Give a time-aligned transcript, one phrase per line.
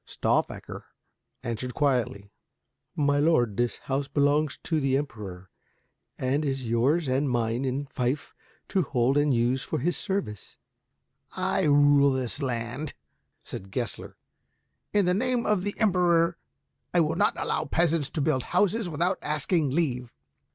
[0.03, 0.85] Stauffacher
[1.43, 2.31] answered quietly,
[2.95, 5.51] "My lord, this house belongs to the Emperor,
[6.17, 8.33] and is yours and mine in fief
[8.69, 10.57] to hold and use for his service."
[11.33, 12.95] "I rule this land,"
[13.43, 14.17] said Gessler,
[14.91, 16.33] "in the name of the Emperor, and
[16.95, 20.11] I will not allow peasants to build houses without asking leave.